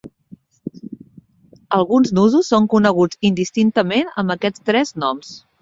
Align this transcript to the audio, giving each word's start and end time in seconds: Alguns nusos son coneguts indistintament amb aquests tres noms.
Alguns 1.77 2.13
nusos 2.21 2.49
son 2.55 2.67
coneguts 2.73 3.21
indistintament 3.33 4.13
amb 4.23 4.37
aquests 4.39 4.69
tres 4.73 4.99
noms. 5.07 5.35